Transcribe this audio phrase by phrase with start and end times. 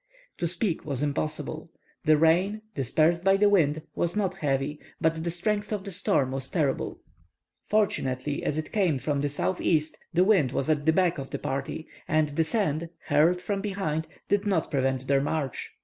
[0.39, 1.69] To speak was impossible.
[2.05, 6.31] The rain, dispersed by the wind, was not heavy, but the strength of the storm
[6.31, 7.01] was terrible.
[7.67, 11.37] Fortunately, as it came from the southeast, the wind was at the back of the
[11.37, 15.69] party, and the sand, hurled from behind, did not prevent their march.